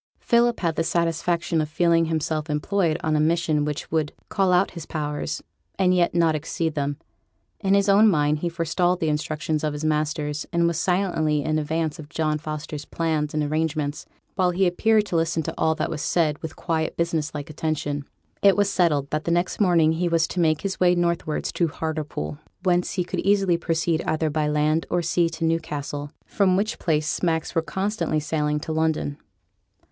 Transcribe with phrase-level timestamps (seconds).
[0.19, 4.71] Philip had the satisfaction of feeling himself employed on a mission which would call out
[4.71, 5.43] his powers,
[5.77, 6.97] and yet not exceed them.
[7.59, 11.59] In his own mind he forestalled the instructions of his masters, and was silently in
[11.59, 15.91] advance of John Foster's plans and arrangements, while he appeared to listen to all that
[15.91, 18.03] was said with quiet business like attention.
[18.41, 21.67] It was settled that the next morning he was to make his way northwards to
[21.67, 26.79] Hartlepool, whence he could easily proceed either by land or sea to Newcastle, from which
[26.79, 29.19] place smacks were constantly sailing to London.